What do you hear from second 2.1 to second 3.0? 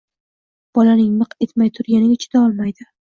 chidayolmaydi.